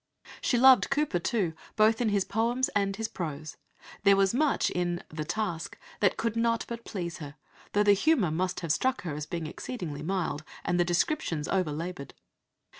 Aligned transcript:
She 0.41 0.57
loved 0.57 0.89
Cowper 0.89 1.19
too, 1.19 1.53
both 1.75 2.01
in 2.01 2.09
his 2.09 2.25
poems 2.25 2.69
and 2.69 2.95
his 2.95 3.07
prose. 3.07 3.57
There 4.01 4.15
was 4.15 4.33
much 4.33 4.71
in 4.71 5.03
The 5.09 5.23
Task 5.23 5.77
that 5.99 6.17
could 6.17 6.35
not 6.35 6.65
but 6.67 6.85
please 6.85 7.19
her, 7.19 7.35
though 7.73 7.83
the 7.83 7.93
humour 7.93 8.31
must 8.31 8.61
have 8.61 8.71
struck 8.71 9.03
her 9.03 9.13
as 9.13 9.27
being 9.27 9.45
exceedingly 9.45 10.01
mild, 10.01 10.43
and 10.65 10.79
the 10.79 10.83
descriptions 10.85 11.47
over 11.49 11.71
laboured. 11.71 12.15